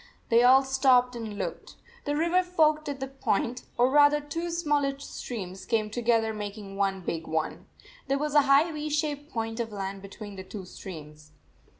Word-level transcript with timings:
They 0.29 0.41
all 0.41 0.63
stopped 0.63 1.15
and 1.15 1.37
looked. 1.37 1.75
The 2.05 2.15
river 2.15 2.41
forked 2.41 2.89
at 2.89 2.99
that 3.01 3.21
point, 3.21 3.65
or 3.77 3.91
rather 3.91 4.19
two 4.19 4.49
smaller 4.49 4.97
streams 4.97 5.63
came 5.63 5.91
together 5.91 6.33
making 6.33 6.75
one 6.75 7.01
big 7.01 7.27
one. 7.27 7.67
There 8.07 8.17
was 8.17 8.33
a 8.33 8.41
high 8.49 8.71
V 8.71 8.89
shaped 8.89 9.31
point 9.31 9.59
of 9.59 9.71
land 9.71 10.01
between 10.01 10.37
the 10.37 10.43
two 10.43 10.65
streams. 10.65 11.33